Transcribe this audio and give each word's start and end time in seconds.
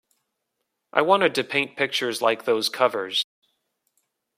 I 0.91 1.03
wanted 1.03 1.35
to 1.35 1.43
paint 1.43 1.77
pictures 1.77 2.23
like 2.23 2.45
those 2.45 2.69
covers. 2.69 3.23